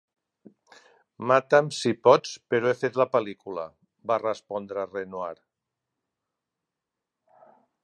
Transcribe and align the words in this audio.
"Mata'm, 1.31 1.67
si 1.79 1.91
pots, 2.07 2.31
però 2.53 2.71
he 2.71 2.79
fet 2.79 2.97
la 3.01 3.07
pel·lícula", 3.17 3.67
va 4.13 4.19
respondre 4.25 4.87
Renoir. 4.95 5.37